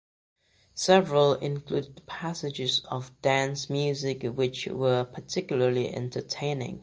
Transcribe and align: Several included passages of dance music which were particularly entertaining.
Several 0.73 1.35
included 1.35 2.01
passages 2.07 2.83
of 2.89 3.11
dance 3.21 3.69
music 3.69 4.23
which 4.23 4.65
were 4.65 5.03
particularly 5.05 5.93
entertaining. 5.93 6.79